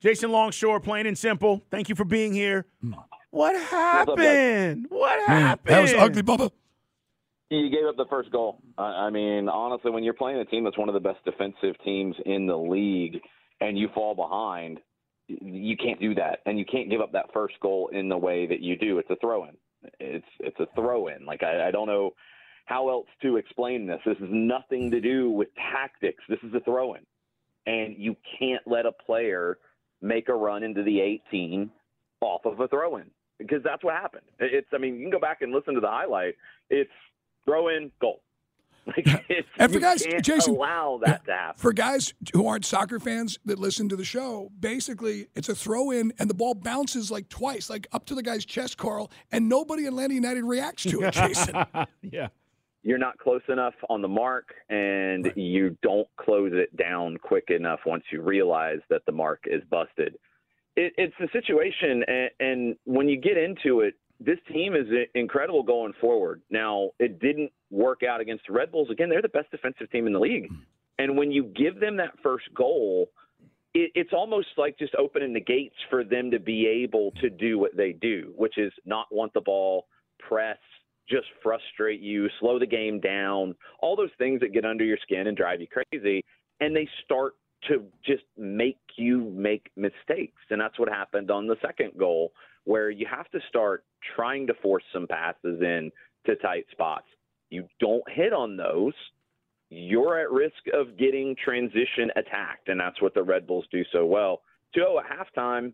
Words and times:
Jason 0.00 0.32
Longshore, 0.32 0.80
plain 0.80 1.06
and 1.06 1.16
simple. 1.16 1.62
Thank 1.70 1.88
you 1.88 1.94
for 1.94 2.04
being 2.04 2.32
here. 2.32 2.66
Mm. 2.84 2.94
What 3.30 3.54
happened? 3.54 4.86
What 4.88 5.20
happened? 5.26 5.74
That 5.74 5.82
was 5.82 5.92
ugly, 5.92 6.22
Bubba. 6.22 6.50
You 7.50 7.68
gave 7.68 7.84
up 7.84 7.96
the 7.96 8.06
first 8.08 8.30
goal. 8.32 8.60
I 8.78 8.82
I 8.82 9.10
mean, 9.10 9.48
honestly, 9.48 9.90
when 9.90 10.02
you're 10.02 10.14
playing 10.14 10.38
a 10.38 10.44
team 10.44 10.64
that's 10.64 10.78
one 10.78 10.88
of 10.88 10.94
the 10.94 11.00
best 11.00 11.24
defensive 11.24 11.76
teams 11.84 12.16
in 12.24 12.46
the 12.46 12.56
league 12.56 13.20
and 13.60 13.78
you 13.78 13.88
fall 13.94 14.14
behind, 14.14 14.78
you 15.28 15.76
can't 15.76 16.00
do 16.00 16.14
that. 16.14 16.40
And 16.46 16.58
you 16.58 16.64
can't 16.64 16.90
give 16.90 17.00
up 17.00 17.12
that 17.12 17.32
first 17.32 17.54
goal 17.60 17.90
in 17.92 18.08
the 18.08 18.16
way 18.16 18.46
that 18.46 18.60
you 18.60 18.76
do. 18.76 18.98
It's 18.98 19.10
a 19.10 19.16
throw 19.16 19.44
in. 19.44 19.56
It's 19.98 20.26
it's 20.40 20.58
a 20.60 20.66
throw 20.74 21.08
in. 21.08 21.24
Like 21.26 21.42
I, 21.42 21.68
I 21.68 21.70
don't 21.70 21.86
know 21.86 22.14
how 22.66 22.88
else 22.88 23.08
to 23.22 23.36
explain 23.36 23.86
this. 23.86 24.00
This 24.06 24.16
has 24.18 24.28
nothing 24.30 24.90
to 24.92 25.00
do 25.00 25.30
with 25.30 25.48
tactics. 25.72 26.22
This 26.28 26.38
is 26.42 26.54
a 26.54 26.60
throw 26.60 26.94
in. 26.94 27.02
And 27.66 27.96
you 27.98 28.16
can't 28.38 28.62
let 28.66 28.86
a 28.86 28.92
player 28.92 29.58
make 30.02 30.28
a 30.28 30.34
run 30.34 30.62
into 30.62 30.82
the 30.82 31.00
18 31.00 31.70
off 32.20 32.44
of 32.44 32.60
a 32.60 32.68
throw 32.68 32.96
in 32.96 33.10
because 33.38 33.62
that's 33.62 33.82
what 33.82 33.94
happened. 33.94 34.24
It's, 34.38 34.68
I 34.72 34.78
mean, 34.78 34.96
you 34.96 35.02
can 35.02 35.10
go 35.10 35.18
back 35.18 35.42
and 35.42 35.52
listen 35.52 35.74
to 35.74 35.80
the 35.80 35.88
highlight. 35.88 36.34
It's 36.68 36.90
throw 37.44 37.68
in, 37.68 37.90
goal. 38.00 38.20
Like, 38.86 39.06
it's, 39.28 39.46
And 39.58 39.70
for 39.70 39.78
you 39.78 39.80
guys, 39.80 40.02
can't 40.02 40.24
Jason, 40.24 40.54
allow 40.54 40.98
that 41.04 41.24
to 41.26 41.32
happen. 41.32 41.60
For 41.60 41.72
guys 41.72 42.14
who 42.32 42.46
aren't 42.46 42.64
soccer 42.64 42.98
fans 42.98 43.38
that 43.44 43.58
listen 43.58 43.90
to 43.90 43.94
the 43.94 44.06
show, 44.06 44.50
basically 44.58 45.28
it's 45.36 45.50
a 45.50 45.54
throw 45.54 45.90
in 45.90 46.12
and 46.18 46.30
the 46.30 46.34
ball 46.34 46.54
bounces 46.54 47.10
like 47.10 47.28
twice, 47.28 47.68
like 47.68 47.86
up 47.92 48.06
to 48.06 48.14
the 48.14 48.22
guy's 48.22 48.44
chest, 48.44 48.78
Carl, 48.78 49.10
and 49.30 49.48
nobody 49.48 49.82
in 49.82 49.88
Atlanta 49.88 50.14
United 50.14 50.44
reacts 50.44 50.84
to 50.84 51.02
it, 51.02 51.12
Jason. 51.12 51.54
yeah. 52.02 52.28
You're 52.82 52.98
not 52.98 53.18
close 53.18 53.42
enough 53.48 53.74
on 53.90 54.00
the 54.00 54.08
mark, 54.08 54.54
and 54.70 55.30
you 55.36 55.76
don't 55.82 56.08
close 56.16 56.52
it 56.54 56.74
down 56.76 57.18
quick 57.18 57.50
enough 57.50 57.80
once 57.84 58.04
you 58.10 58.22
realize 58.22 58.78
that 58.88 59.02
the 59.06 59.12
mark 59.12 59.44
is 59.46 59.62
busted. 59.70 60.16
It, 60.76 60.94
it's 60.96 61.14
a 61.20 61.30
situation, 61.32 62.02
and, 62.06 62.30
and 62.40 62.76
when 62.84 63.08
you 63.08 63.20
get 63.20 63.36
into 63.36 63.80
it, 63.80 63.94
this 64.18 64.38
team 64.52 64.74
is 64.74 64.86
incredible 65.14 65.62
going 65.62 65.92
forward. 66.00 66.42
Now, 66.50 66.90
it 66.98 67.20
didn't 67.20 67.50
work 67.70 68.00
out 68.02 68.20
against 68.20 68.44
the 68.46 68.52
Red 68.52 68.70
Bulls. 68.70 68.88
Again, 68.90 69.08
they're 69.08 69.22
the 69.22 69.28
best 69.28 69.50
defensive 69.50 69.90
team 69.90 70.06
in 70.06 70.12
the 70.12 70.20
league. 70.20 70.48
Hmm. 70.48 70.56
And 70.98 71.16
when 71.16 71.30
you 71.30 71.44
give 71.44 71.80
them 71.80 71.96
that 71.96 72.12
first 72.22 72.44
goal, 72.54 73.10
it, 73.72 73.90
it's 73.94 74.12
almost 74.12 74.48
like 74.58 74.78
just 74.78 74.94
opening 74.94 75.32
the 75.32 75.40
gates 75.40 75.76
for 75.88 76.04
them 76.04 76.30
to 76.30 76.38
be 76.38 76.66
able 76.66 77.12
to 77.22 77.30
do 77.30 77.58
what 77.58 77.76
they 77.76 77.92
do, 77.92 78.32
which 78.36 78.58
is 78.58 78.72
not 78.84 79.06
want 79.10 79.32
the 79.32 79.40
ball, 79.40 79.86
press, 80.18 80.58
just 81.10 81.26
frustrate 81.42 82.00
you, 82.00 82.28
slow 82.38 82.58
the 82.58 82.66
game 82.66 83.00
down, 83.00 83.54
all 83.80 83.96
those 83.96 84.10
things 84.18 84.40
that 84.40 84.52
get 84.52 84.64
under 84.64 84.84
your 84.84 84.98
skin 85.02 85.26
and 85.26 85.36
drive 85.36 85.60
you 85.60 85.66
crazy. 85.66 86.24
And 86.60 86.74
they 86.74 86.88
start 87.04 87.34
to 87.68 87.84
just 88.04 88.24
make 88.38 88.78
you 88.96 89.30
make 89.30 89.70
mistakes. 89.76 90.40
And 90.50 90.60
that's 90.60 90.78
what 90.78 90.88
happened 90.88 91.30
on 91.30 91.46
the 91.46 91.56
second 91.60 91.92
goal, 91.98 92.32
where 92.64 92.90
you 92.90 93.06
have 93.10 93.28
to 93.30 93.40
start 93.48 93.84
trying 94.16 94.46
to 94.46 94.54
force 94.62 94.84
some 94.92 95.06
passes 95.06 95.60
in 95.60 95.90
to 96.26 96.36
tight 96.36 96.66
spots. 96.70 97.06
You 97.50 97.66
don't 97.80 98.08
hit 98.10 98.32
on 98.32 98.56
those, 98.56 98.94
you're 99.70 100.20
at 100.20 100.30
risk 100.30 100.62
of 100.74 100.96
getting 100.98 101.36
transition 101.42 102.10
attacked. 102.16 102.68
And 102.68 102.78
that's 102.78 103.00
what 103.00 103.14
the 103.14 103.22
Red 103.22 103.46
Bulls 103.46 103.66
do 103.70 103.82
so 103.92 104.04
well. 104.04 104.42
2 104.74 104.80
0 104.80 104.98
at 105.00 105.36
halftime, 105.36 105.72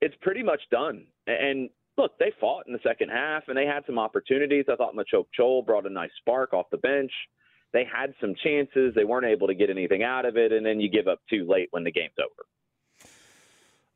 it's 0.00 0.14
pretty 0.20 0.42
much 0.42 0.60
done. 0.70 1.06
And 1.26 1.68
look, 2.00 2.18
they 2.18 2.32
fought 2.40 2.66
in 2.66 2.72
the 2.72 2.80
second 2.82 3.10
half 3.10 3.44
and 3.48 3.56
they 3.56 3.66
had 3.66 3.84
some 3.86 3.98
opportunities. 3.98 4.64
I 4.70 4.76
thought 4.76 4.94
Machop 4.94 5.26
Chol 5.38 5.64
brought 5.64 5.86
a 5.86 5.90
nice 5.90 6.10
spark 6.18 6.52
off 6.52 6.66
the 6.70 6.78
bench. 6.78 7.12
They 7.72 7.84
had 7.84 8.14
some 8.20 8.34
chances. 8.42 8.94
They 8.94 9.04
weren't 9.04 9.26
able 9.26 9.46
to 9.46 9.54
get 9.54 9.70
anything 9.70 10.02
out 10.02 10.24
of 10.24 10.36
it. 10.36 10.52
And 10.52 10.64
then 10.64 10.80
you 10.80 10.90
give 10.90 11.08
up 11.08 11.20
too 11.28 11.46
late 11.48 11.68
when 11.70 11.84
the 11.84 11.92
game's 11.92 12.14
over. 12.18 12.46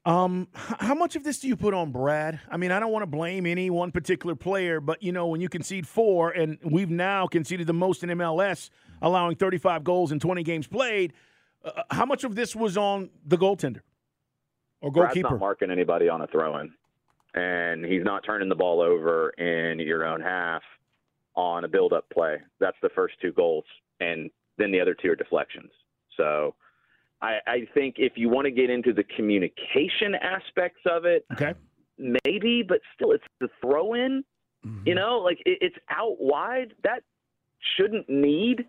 Um, 0.06 0.48
how 0.54 0.94
much 0.94 1.16
of 1.16 1.25
this 1.25 1.38
do 1.38 1.48
you 1.48 1.56
put 1.56 1.72
on 1.72 1.91
Brad? 1.91 2.38
I 2.50 2.59
mean, 2.59 2.70
I 2.70 2.78
don't 2.78 2.93
want 2.93 3.04
to 3.04 3.06
blame 3.06 3.47
any 3.47 3.70
one 3.70 3.91
particular 3.91 4.34
player, 4.34 4.78
but 4.78 5.03
you 5.03 5.12
know, 5.12 5.28
when 5.28 5.41
you 5.41 5.48
concede 5.48 5.88
four, 5.88 6.31
and 6.31 6.59
we've 6.62 6.91
now 6.91 7.26
conceded 7.26 7.66
the 7.66 7.72
most 7.72 8.04
in 8.04 8.10
MLS, 8.10 8.69
allowing 9.00 9.37
35 9.37 9.82
goals 9.82 10.12
in 10.12 10.20
20 10.20 10.43
games 10.43 10.66
played, 10.66 11.14
uh, 11.64 11.84
how 11.91 12.04
much 12.04 12.22
of 12.22 12.34
this 12.34 12.54
was 12.54 12.76
on 12.76 13.09
the 13.25 13.38
goaltender 13.38 13.81
or 14.82 14.93
Brad's 14.93 15.14
goalkeeper? 15.14 15.31
not 15.31 15.41
marking 15.41 15.70
anybody 15.70 16.10
on 16.10 16.20
a 16.20 16.26
throw 16.26 16.59
in, 16.59 16.75
and 17.34 17.84
he's 17.84 18.05
not 18.05 18.25
turning 18.25 18.49
the 18.49 18.55
ball 18.55 18.81
over 18.81 19.31
in 19.31 19.78
your 19.81 20.05
own 20.06 20.21
half 20.21 20.62
on 21.34 21.65
a 21.65 21.69
build 21.69 21.93
up 21.93 22.09
play. 22.11 22.37
That's 22.61 22.77
the 22.83 22.91
first 22.95 23.15
two 23.21 23.33
goals, 23.33 23.65
and 24.00 24.31
then 24.59 24.71
the 24.71 24.81
other 24.81 24.95
two 24.95 25.11
are 25.11 25.17
deflections. 25.17 25.71
So 26.17 26.55
I, 27.21 27.39
I 27.47 27.69
think 27.75 27.97
if 27.99 28.12
you 28.17 28.28
want 28.28 28.44
to 28.44 28.50
get 28.50 28.71
into 28.71 28.93
the 28.93 29.05
communication 29.17 30.15
aspects 30.21 30.81
of 30.87 31.05
it, 31.05 31.25
okay, 31.33 31.55
maybe, 31.99 32.62
but 32.67 32.81
still, 32.94 33.12
it's 33.12 33.25
the 33.41 33.49
throw 33.61 33.94
in. 33.94 34.25
Mm-hmm. 34.65 34.89
You 34.89 34.94
know, 34.94 35.19
like 35.19 35.41
it, 35.44 35.59
it's 35.61 35.77
out 35.91 36.17
wide. 36.21 36.75
That 36.84 37.03
shouldn't 37.77 38.09
need 38.09 38.67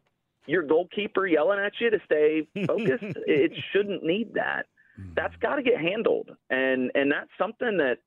your 0.47 0.63
goalkeeper 0.63 1.27
yelling 1.27 1.59
at 1.59 1.73
you 1.79 1.89
to 1.89 1.99
stay 2.05 2.47
focused. 2.65 3.17
it 3.27 3.51
shouldn't 3.71 4.03
need 4.03 4.33
that. 4.33 4.65
Mm-hmm. 4.99 5.11
That's 5.15 5.35
got 5.37 5.55
to 5.55 5.63
get 5.63 5.79
handled, 5.79 6.29
and 6.49 6.91
and 6.95 7.11
that's 7.11 7.29
something 7.37 7.77
that 7.77 7.97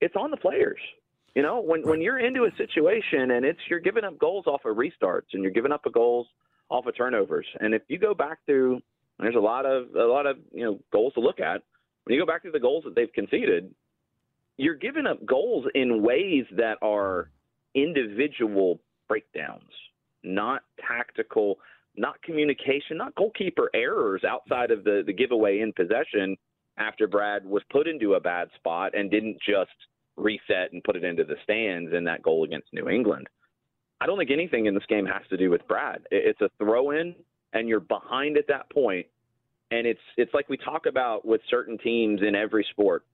it's 0.00 0.16
on 0.16 0.30
the 0.30 0.36
players. 0.36 0.80
You 1.34 1.42
know, 1.42 1.60
when 1.60 1.82
when 1.82 2.00
you're 2.00 2.18
into 2.18 2.44
a 2.44 2.50
situation 2.56 3.30
and 3.32 3.44
it's 3.44 3.60
you're 3.68 3.80
giving 3.80 4.04
up 4.04 4.18
goals 4.18 4.46
off 4.46 4.64
of 4.64 4.76
restarts 4.76 5.34
and 5.34 5.42
you're 5.42 5.52
giving 5.52 5.72
up 5.72 5.84
goals 5.92 6.26
off 6.68 6.86
of 6.86 6.96
turnovers, 6.96 7.46
and 7.60 7.74
if 7.74 7.82
you 7.88 7.98
go 7.98 8.14
back 8.14 8.38
through, 8.46 8.80
there's 9.18 9.36
a 9.36 9.40
lot 9.40 9.66
of 9.66 9.94
a 9.94 10.04
lot 10.04 10.26
of 10.26 10.38
you 10.52 10.64
know 10.64 10.80
goals 10.92 11.14
to 11.14 11.20
look 11.20 11.40
at. 11.40 11.62
When 12.04 12.14
you 12.14 12.20
go 12.20 12.26
back 12.26 12.42
to 12.44 12.50
the 12.50 12.60
goals 12.60 12.84
that 12.84 12.94
they've 12.94 13.12
conceded, 13.12 13.72
you're 14.56 14.74
giving 14.74 15.06
up 15.06 15.24
goals 15.24 15.66
in 15.74 16.02
ways 16.02 16.44
that 16.56 16.78
are 16.82 17.30
individual 17.74 18.80
breakdowns, 19.06 19.70
not 20.22 20.62
tactical, 20.86 21.58
not 21.96 22.20
communication, 22.22 22.96
not 22.96 23.14
goalkeeper 23.14 23.70
errors 23.74 24.22
outside 24.28 24.70
of 24.70 24.84
the, 24.84 25.02
the 25.06 25.12
giveaway 25.12 25.60
in 25.60 25.72
possession 25.72 26.36
after 26.78 27.06
Brad 27.06 27.44
was 27.44 27.62
put 27.70 27.86
into 27.86 28.14
a 28.14 28.20
bad 28.20 28.48
spot 28.56 28.96
and 28.96 29.10
didn't 29.10 29.38
just 29.46 29.70
reset 30.18 30.72
and 30.72 30.82
put 30.84 30.96
it 30.96 31.04
into 31.04 31.24
the 31.24 31.36
stands 31.44 31.92
in 31.94 32.04
that 32.04 32.22
goal 32.22 32.44
against 32.44 32.72
New 32.72 32.88
England. 32.88 33.28
I 34.00 34.06
don't 34.06 34.18
think 34.18 34.30
anything 34.30 34.66
in 34.66 34.74
this 34.74 34.86
game 34.88 35.06
has 35.06 35.22
to 35.30 35.36
do 35.36 35.50
with 35.50 35.66
Brad. 35.68 36.02
It's 36.10 36.40
a 36.40 36.50
throw 36.58 36.90
in 36.90 37.14
and 37.52 37.68
you're 37.68 37.80
behind 37.80 38.36
at 38.36 38.46
that 38.48 38.70
point. 38.70 39.06
and 39.70 39.86
it's 39.86 40.00
it's 40.16 40.32
like 40.34 40.48
we 40.48 40.56
talk 40.56 40.86
about 40.86 41.26
with 41.26 41.40
certain 41.50 41.78
teams 41.78 42.20
in 42.22 42.34
every 42.34 42.66
sport 42.70 43.04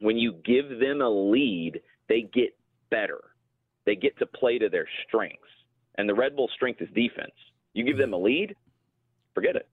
when 0.00 0.16
you 0.16 0.32
give 0.44 0.78
them 0.80 1.00
a 1.00 1.08
lead 1.08 1.80
they 2.08 2.22
get 2.22 2.56
better 2.90 3.20
they 3.84 3.94
get 3.94 4.18
to 4.18 4.26
play 4.26 4.58
to 4.58 4.68
their 4.68 4.88
strengths 5.06 5.38
and 5.96 6.08
the 6.08 6.14
red 6.14 6.34
bull 6.36 6.48
strength 6.54 6.80
is 6.80 6.88
defense 6.94 7.34
you 7.74 7.84
give 7.84 7.98
them 7.98 8.12
a 8.12 8.16
lead 8.16 8.54
forget 9.34 9.56
it 9.56 9.68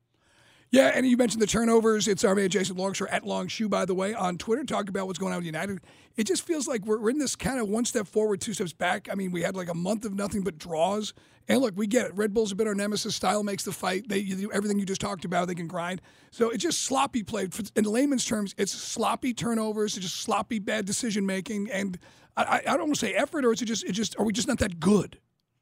Yeah, 0.71 0.91
and 0.93 1.07
you 1.07 1.17
mentioned 1.17 1.41
the 1.41 1.47
turnovers. 1.47 2.07
It's 2.07 2.23
our 2.23 2.35
man 2.35 2.49
Jason 2.49 2.77
Longshore 2.77 3.07
at 3.09 3.25
Longshoe, 3.25 3.69
by 3.69 3.85
the 3.85 3.95
way, 3.95 4.13
on 4.13 4.37
Twitter, 4.37 4.63
talking 4.63 4.89
about 4.89 5.07
what's 5.07 5.17
going 5.17 5.33
on 5.33 5.39
with 5.39 5.45
United. 5.45 5.79
It 6.15 6.25
just 6.25 6.45
feels 6.45 6.67
like 6.67 6.85
we're, 6.85 6.99
we're 6.99 7.09
in 7.09 7.17
this 7.17 7.35
kind 7.35 7.59
of 7.59 7.67
one 7.67 7.85
step 7.85 8.05
forward, 8.05 8.39
two 8.39 8.53
steps 8.53 8.71
back. 8.71 9.07
I 9.11 9.15
mean, 9.15 9.31
we 9.31 9.41
had 9.41 9.55
like 9.55 9.69
a 9.69 9.73
month 9.73 10.05
of 10.05 10.13
nothing 10.13 10.41
but 10.41 10.59
draws. 10.59 11.13
And 11.47 11.59
look, 11.61 11.73
we 11.75 11.87
get 11.87 12.05
it. 12.05 12.15
Red 12.15 12.35
Bulls 12.35 12.49
have 12.49 12.57
been 12.59 12.67
our 12.67 12.75
nemesis. 12.75 13.15
Style 13.15 13.41
makes 13.41 13.63
the 13.63 13.71
fight. 13.71 14.07
They 14.07 14.21
do 14.21 14.51
everything 14.51 14.77
you 14.77 14.85
just 14.85 15.01
talked 15.01 15.25
about. 15.25 15.47
They 15.47 15.55
can 15.55 15.67
grind. 15.67 16.01
So 16.29 16.51
it's 16.51 16.61
just 16.61 16.83
sloppy 16.83 17.23
play. 17.23 17.49
In 17.75 17.85
layman's 17.85 18.25
terms, 18.25 18.53
it's 18.55 18.71
sloppy 18.71 19.33
turnovers. 19.33 19.97
It's 19.97 20.05
just 20.05 20.17
sloppy 20.17 20.59
bad 20.59 20.85
decision 20.85 21.25
making. 21.25 21.71
And 21.71 21.97
I, 22.37 22.61
I, 22.67 22.77
don't 22.77 22.81
want 22.81 22.95
to 22.95 22.99
say 22.99 23.13
effort, 23.15 23.43
or 23.43 23.51
is 23.51 23.61
it 23.63 23.65
just 23.65 23.83
it 23.83 23.93
just 23.93 24.17
are 24.19 24.23
we 24.23 24.31
just 24.31 24.47
not 24.47 24.59
that 24.59 24.79
good? 24.79 25.17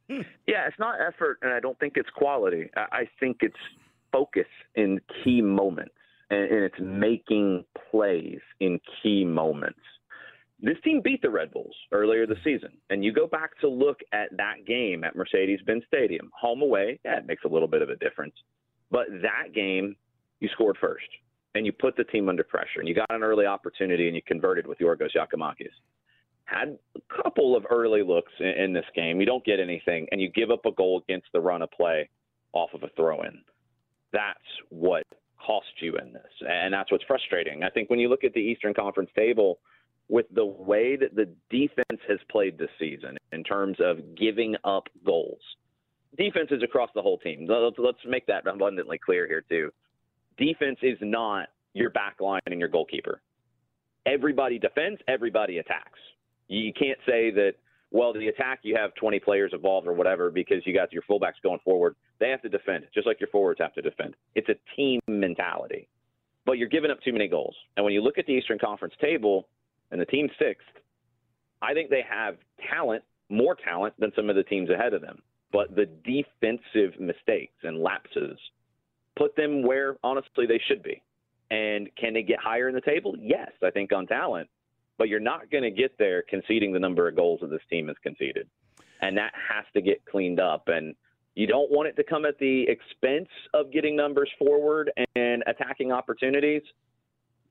Hmm. 0.09 0.21
Yeah, 0.45 0.67
it's 0.67 0.77
not 0.77 0.99
effort, 0.99 1.39
and 1.41 1.53
I 1.53 1.61
don't 1.61 1.79
think 1.79 1.93
it's 1.95 2.09
quality. 2.09 2.69
I 2.75 3.07
think 3.19 3.37
it's 3.41 3.55
focus 4.17 4.47
in 4.75 4.99
key 5.23 5.41
moments, 5.41 5.93
and, 6.29 6.39
and 6.39 6.63
it's 6.63 6.79
mm. 6.79 6.97
making 6.99 7.65
plays 7.91 8.39
in 8.59 8.79
key 9.01 9.23
moments. 9.23 9.79
This 10.59 10.77
team 10.83 11.01
beat 11.03 11.21
the 11.21 11.29
Red 11.29 11.51
Bulls 11.51 11.75
earlier 11.91 12.25
this 12.25 12.39
mm. 12.39 12.43
season, 12.43 12.71
and 12.89 13.03
you 13.03 13.11
go 13.13 13.27
back 13.27 13.59
to 13.61 13.67
look 13.67 13.99
at 14.11 14.35
that 14.37 14.65
game 14.65 15.03
at 15.03 15.15
Mercedes-Benz 15.15 15.83
Stadium, 15.87 16.31
home 16.33 16.61
away. 16.61 16.99
Yeah, 17.05 17.19
it 17.19 17.27
makes 17.27 17.43
a 17.43 17.47
little 17.47 17.67
bit 17.67 17.81
of 17.81 17.89
a 17.89 17.95
difference, 17.97 18.33
but 18.89 19.07
that 19.21 19.53
game 19.53 19.95
you 20.39 20.49
scored 20.53 20.77
first, 20.81 21.07
and 21.55 21.65
you 21.65 21.71
put 21.71 21.95
the 21.95 22.03
team 22.05 22.29
under 22.29 22.43
pressure, 22.43 22.79
and 22.79 22.87
you 22.87 22.95
got 22.95 23.09
an 23.09 23.23
early 23.23 23.45
opportunity, 23.45 24.07
and 24.07 24.15
you 24.15 24.21
converted 24.25 24.65
with 24.65 24.79
Yorgos 24.79 25.15
Giakoumakis. 25.15 25.73
Had 26.45 26.77
a 26.95 27.21
couple 27.23 27.57
of 27.57 27.65
early 27.69 28.03
looks 28.03 28.31
in, 28.39 28.47
in 28.47 28.73
this 28.73 28.85
game. 28.95 29.19
You 29.19 29.25
don't 29.25 29.43
get 29.45 29.59
anything, 29.59 30.07
and 30.11 30.21
you 30.21 30.29
give 30.29 30.49
up 30.49 30.65
a 30.65 30.71
goal 30.71 31.03
against 31.03 31.27
the 31.33 31.41
run 31.41 31.61
of 31.61 31.69
play 31.71 32.09
off 32.53 32.69
of 32.73 32.83
a 32.83 32.89
throw 32.95 33.21
in. 33.23 33.41
That's 34.13 34.39
what 34.69 35.03
cost 35.45 35.67
you 35.81 35.97
in 35.97 36.13
this, 36.13 36.31
and 36.47 36.73
that's 36.73 36.91
what's 36.91 37.03
frustrating. 37.05 37.63
I 37.63 37.69
think 37.69 37.89
when 37.89 37.99
you 37.99 38.09
look 38.09 38.23
at 38.23 38.33
the 38.33 38.39
Eastern 38.39 38.73
Conference 38.73 39.09
table, 39.15 39.59
with 40.09 40.25
the 40.33 40.45
way 40.45 40.95
that 40.95 41.15
the 41.15 41.29
defense 41.49 42.01
has 42.07 42.19
played 42.31 42.57
this 42.57 42.69
season 42.79 43.17
in 43.33 43.43
terms 43.43 43.77
of 43.79 44.15
giving 44.15 44.55
up 44.63 44.87
goals, 45.05 45.41
defense 46.17 46.47
is 46.51 46.63
across 46.63 46.89
the 46.95 47.01
whole 47.01 47.17
team. 47.17 47.47
Let's 47.49 47.97
make 48.07 48.25
that 48.27 48.47
abundantly 48.47 48.97
clear 48.97 49.27
here 49.27 49.43
too. 49.47 49.71
Defense 50.37 50.79
is 50.81 50.97
not 51.01 51.49
your 51.73 51.89
back 51.89 52.21
line 52.21 52.41
and 52.45 52.59
your 52.59 52.69
goalkeeper. 52.69 53.21
Everybody 54.05 54.57
defends, 54.57 55.01
everybody 55.07 55.57
attacks. 55.57 55.99
You 56.47 56.71
can't 56.73 56.99
say 57.05 57.31
that 57.31 57.55
well, 57.91 58.13
the 58.13 58.27
attack 58.27 58.59
you 58.63 58.75
have 58.75 58.93
20 58.95 59.19
players 59.19 59.51
involved 59.53 59.87
or 59.87 59.93
whatever 59.93 60.29
because 60.29 60.57
you 60.65 60.73
got 60.73 60.91
your 60.91 61.03
fullbacks 61.03 61.41
going 61.43 61.59
forward. 61.63 61.95
They 62.19 62.29
have 62.29 62.41
to 62.41 62.49
defend, 62.49 62.85
just 62.93 63.07
like 63.07 63.19
your 63.19 63.29
forwards 63.29 63.59
have 63.61 63.73
to 63.73 63.81
defend. 63.81 64.15
It's 64.35 64.49
a 64.49 64.55
team 64.75 64.99
mentality. 65.07 65.87
But 66.45 66.57
you're 66.57 66.69
giving 66.69 66.91
up 66.91 67.01
too 67.01 67.13
many 67.13 67.27
goals. 67.27 67.55
And 67.75 67.83
when 67.83 67.93
you 67.93 68.01
look 68.01 68.17
at 68.17 68.25
the 68.25 68.33
Eastern 68.33 68.57
Conference 68.57 68.93
table 69.01 69.47
and 69.91 69.99
the 69.99 70.05
team 70.05 70.29
sixth, 70.39 70.65
I 71.61 71.73
think 71.73 71.89
they 71.89 72.03
have 72.09 72.37
talent, 72.69 73.03
more 73.29 73.55
talent 73.55 73.93
than 73.99 74.11
some 74.15 74.29
of 74.29 74.35
the 74.35 74.43
teams 74.43 74.69
ahead 74.69 74.93
of 74.93 75.01
them. 75.01 75.21
But 75.51 75.75
the 75.75 75.85
defensive 75.85 76.99
mistakes 76.99 77.55
and 77.63 77.79
lapses 77.79 78.37
put 79.17 79.35
them 79.35 79.63
where 79.63 79.97
honestly 80.03 80.45
they 80.45 80.61
should 80.67 80.83
be. 80.83 81.01
And 81.51 81.89
can 81.95 82.13
they 82.13 82.23
get 82.23 82.39
higher 82.39 82.67
in 82.67 82.75
the 82.75 82.81
table? 82.81 83.15
Yes, 83.19 83.51
I 83.63 83.71
think 83.71 83.91
on 83.93 84.07
talent 84.07 84.49
but 84.97 85.09
you're 85.09 85.19
not 85.19 85.51
going 85.51 85.63
to 85.63 85.71
get 85.71 85.97
there 85.97 86.23
conceding 86.23 86.73
the 86.73 86.79
number 86.79 87.07
of 87.07 87.15
goals 87.15 87.39
that 87.41 87.49
this 87.49 87.61
team 87.69 87.87
has 87.87 87.95
conceded. 88.01 88.47
And 89.01 89.17
that 89.17 89.33
has 89.49 89.65
to 89.73 89.81
get 89.81 90.03
cleaned 90.05 90.39
up. 90.39 90.67
And 90.67 90.95
you 91.37 91.45
don't 91.45 91.69
want 91.69 91.87
it 91.87 91.95
to 91.97 92.03
come 92.03 92.25
at 92.25 92.39
the 92.39 92.63
expense 92.67 93.29
of 93.53 93.71
getting 93.71 93.95
numbers 93.95 94.27
forward 94.39 94.91
and 95.15 95.43
attacking 95.45 95.91
opportunities, 95.91 96.63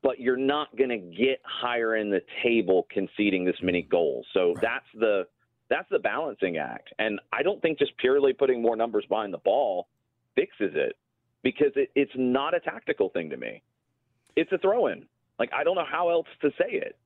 but 0.03 0.19
you're 0.19 0.37
not 0.37 0.77
going 0.77 0.91
to 0.91 0.99
get 0.99 1.41
higher 1.45 1.95
in 1.95 2.11
the 2.11 2.21
table 2.43 2.89
conceding 2.91 3.45
this 3.45 3.55
many 3.63 3.83
goals. 3.83 4.27
So 4.35 4.55
right. 4.55 4.57
that's 4.61 4.87
the 4.95 5.29
that's 5.71 5.89
the 5.89 6.01
balancing 6.01 6.57
act. 6.57 6.93
And 6.99 7.21
I 7.33 7.45
don't 7.45 7.63
think 7.63 7.79
just 7.79 7.97
purely 7.99 8.33
putting 8.33 8.61
more 8.61 8.75
numbers 8.75 9.05
behind 9.09 9.33
the 9.33 9.39
ball 9.39 9.87
fixes 10.35 10.73
it 10.75 10.97
because 11.45 11.71
it, 11.77 11.91
it's 11.95 12.13
not 12.17 12.55
a 12.55 12.61
tactical 12.61 13.11
thing 13.11 13.31
to 13.31 13.37
me. 13.37 13.63
It's 14.35 14.51
a 14.51 14.59
throw 14.59 14.89
in. 14.89 15.07
Like 15.39 15.51
I 15.57 15.63
don't 15.63 15.77
know 15.77 15.87
how 15.89 16.11
else 16.11 16.27
to 16.43 16.51
say 16.59 16.73
it. 16.73 16.99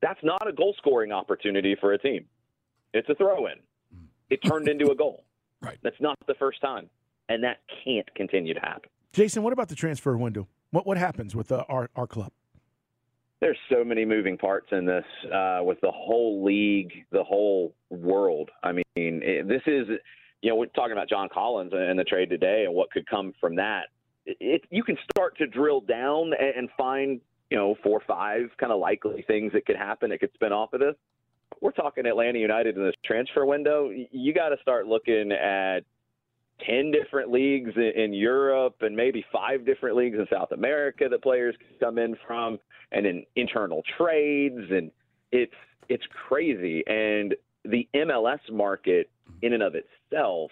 That's 0.00 0.20
not 0.22 0.46
a 0.46 0.52
goal 0.52 0.76
scoring 0.78 1.10
opportunity 1.10 1.74
for 1.80 1.94
a 1.94 1.98
team. 1.98 2.26
It's 2.94 3.08
a 3.08 3.16
throw 3.16 3.46
in. 3.46 3.54
It 4.30 4.36
turned 4.44 4.68
into 4.68 4.92
a 4.92 4.94
goal. 4.94 5.24
Right. 5.60 5.78
That's 5.82 6.00
not 6.00 6.16
the 6.26 6.34
first 6.34 6.60
time. 6.60 6.88
And 7.28 7.42
that 7.44 7.58
can't 7.84 8.12
continue 8.14 8.54
to 8.54 8.60
happen. 8.60 8.88
Jason, 9.12 9.42
what 9.42 9.52
about 9.52 9.68
the 9.68 9.74
transfer 9.74 10.16
window? 10.16 10.48
What 10.70 10.86
what 10.86 10.98
happens 10.98 11.34
with 11.34 11.52
uh, 11.52 11.64
our 11.68 11.90
our 11.96 12.06
club? 12.06 12.32
There's 13.40 13.58
so 13.70 13.84
many 13.84 14.04
moving 14.04 14.36
parts 14.36 14.68
in 14.72 14.84
this 14.84 15.04
uh, 15.32 15.60
with 15.62 15.80
the 15.80 15.90
whole 15.90 16.44
league, 16.44 16.92
the 17.12 17.22
whole 17.22 17.74
world. 17.90 18.50
I 18.64 18.72
mean, 18.72 18.84
it, 18.96 19.46
this 19.46 19.62
is, 19.66 19.86
you 20.42 20.50
know, 20.50 20.56
we're 20.56 20.66
talking 20.66 20.92
about 20.92 21.08
John 21.08 21.28
Collins 21.32 21.72
and 21.72 21.98
the 21.98 22.04
trade 22.04 22.30
today 22.30 22.64
and 22.66 22.74
what 22.74 22.90
could 22.90 23.06
come 23.08 23.32
from 23.40 23.54
that. 23.56 23.86
It, 24.26 24.36
it, 24.40 24.62
you 24.70 24.82
can 24.82 24.98
start 25.12 25.38
to 25.38 25.46
drill 25.46 25.80
down 25.80 26.32
and, 26.38 26.56
and 26.56 26.68
find 26.76 27.20
you 27.50 27.56
know, 27.56 27.76
four 27.82 27.98
or 27.98 28.02
five 28.06 28.50
kind 28.58 28.72
of 28.72 28.80
likely 28.80 29.22
things 29.26 29.52
that 29.52 29.66
could 29.66 29.76
happen 29.76 30.10
that 30.10 30.20
could 30.20 30.32
spin 30.34 30.52
off 30.52 30.72
of 30.72 30.80
this. 30.80 30.94
We're 31.60 31.72
talking 31.72 32.06
Atlanta 32.06 32.38
United 32.38 32.76
in 32.76 32.84
this 32.84 32.94
transfer 33.04 33.44
window. 33.44 33.90
You 34.10 34.32
got 34.32 34.50
to 34.50 34.56
start 34.62 34.86
looking 34.86 35.32
at 35.32 35.80
10 36.66 36.90
different 36.90 37.30
leagues 37.30 37.72
in 37.76 38.12
Europe 38.12 38.76
and 38.80 38.96
maybe 38.96 39.24
five 39.32 39.64
different 39.64 39.96
leagues 39.96 40.18
in 40.18 40.26
South 40.32 40.52
America 40.52 41.08
that 41.08 41.22
players 41.22 41.54
can 41.58 41.78
come 41.78 41.98
in 41.98 42.16
from 42.26 42.58
and 42.90 43.06
in 43.06 43.24
internal 43.36 43.82
trades 43.96 44.70
and 44.70 44.90
it's 45.30 45.54
it's 45.88 46.04
crazy 46.26 46.82
and 46.86 47.34
the 47.64 47.86
MLS 47.94 48.40
market 48.50 49.10
in 49.42 49.52
and 49.52 49.62
of 49.62 49.74
itself 49.74 50.50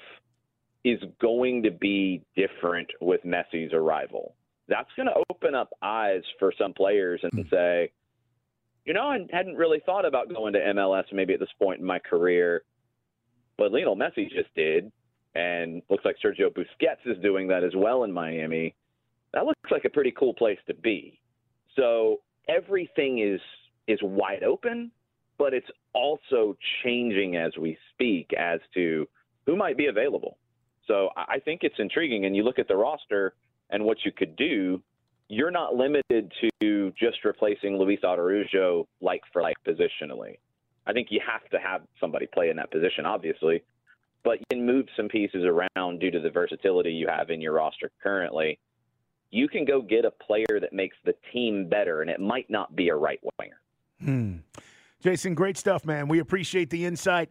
is 0.85 1.01
going 1.21 1.63
to 1.63 1.71
be 1.71 2.23
different 2.37 2.89
with 3.01 3.23
Messi's 3.25 3.73
arrival 3.73 4.35
that's 4.69 4.89
going 4.97 5.07
to 5.07 5.15
open 5.31 5.55
up 5.55 5.71
eyes 5.83 6.23
for 6.39 6.53
some 6.59 6.73
players 6.73 7.21
and 7.23 7.33
hmm. 7.33 7.49
say, 7.51 7.91
you 8.87 8.95
know, 8.95 9.09
I 9.11 9.19
hadn't 9.33 9.57
really 9.57 9.83
thought 9.85 10.05
about 10.05 10.33
going 10.33 10.53
to 10.55 10.61
MLS 10.61 11.05
maybe 11.13 11.35
at 11.35 11.41
this 11.41 11.49
point 11.61 11.81
in 11.81 11.87
my 11.87 11.99
career, 11.99 12.63
but 13.59 13.73
Lionel 13.73 13.97
Messi 13.97 14.31
just 14.31 14.55
did, 14.55 14.91
and 15.35 15.83
looks 15.91 16.05
like 16.05 16.17
Sergio 16.25 16.49
Busquets 16.51 17.05
is 17.05 17.21
doing 17.23 17.49
that 17.49 17.65
as 17.65 17.73
well 17.75 18.05
in 18.05 18.13
Miami. 18.13 18.75
That 19.35 19.45
looks 19.45 19.71
like 19.71 19.85
a 19.85 19.91
pretty 19.91 20.13
cool 20.17 20.33
place 20.33 20.59
to 20.69 20.75
be. 20.75 21.21
So 21.75 22.21
everything 22.49 23.19
is 23.19 23.41
is 23.89 23.99
wide 24.03 24.43
open, 24.43 24.91
but 25.39 25.53
it's 25.53 25.69
also 25.93 26.57
changing 26.83 27.37
as 27.37 27.53
we 27.57 27.77
speak 27.93 28.33
as 28.37 28.61
to 28.75 29.07
who 29.47 29.57
might 29.57 29.77
be 29.77 29.87
available. 29.87 30.39
So 30.87 31.11
I 31.17 31.39
think 31.41 31.61
it's 31.63 31.77
intriguing. 31.79 32.25
And 32.25 32.35
you 32.35 32.43
look 32.43 32.59
at 32.59 32.69
the 32.69 32.77
roster 32.77 33.35
and 33.71 33.85
what 33.85 33.99
you 34.05 34.13
could 34.13 34.37
do, 34.37 34.83
you're 35.29 35.51
not 35.51 35.75
limited 35.75 36.33
to 36.63 36.93
just 36.99 37.25
replacing 37.25 37.77
Luiz 37.77 37.99
Araujo 38.05 38.87
like 39.01 39.23
for 39.33 39.43
like 39.43 39.57
positionally. 39.67 40.39
I 40.87 40.93
think 40.93 41.09
you 41.11 41.21
have 41.27 41.49
to 41.51 41.59
have 41.59 41.83
somebody 42.01 42.27
play 42.33 42.49
in 42.49 42.57
that 42.57 42.71
position, 42.71 43.07
obviously, 43.07 43.63
but 44.23 44.39
you 44.39 44.47
can 44.51 44.65
move 44.65 44.87
some 44.97 45.09
pieces 45.09 45.45
around 45.45 45.99
due 45.99 46.11
to 46.13 46.21
the 46.21 46.31
versatility 46.31 46.93
you 46.93 47.09
have 47.09 47.31
in 47.31 47.41
your 47.41 47.55
roster 47.55 47.91
currently. 48.03 48.59
You 49.31 49.49
can 49.49 49.65
go 49.65 49.83
get 49.83 50.05
a 50.05 50.11
player 50.11 50.61
that 50.61 50.73
makes 50.73 50.97
the 51.05 51.15
team 51.33 51.69
better, 51.69 52.03
and 52.03 52.11
it 52.11 52.21
might 52.21 52.49
not 52.49 52.77
be 52.77 52.89
a 52.89 52.95
right 52.95 53.21
winger. 53.39 53.61
Hmm. 54.01 54.37
Jason, 55.03 55.35
great 55.35 55.57
stuff, 55.57 55.85
man. 55.85 56.07
We 56.09 56.21
appreciate 56.21 56.71
the 56.71 56.85
insight. 56.85 57.31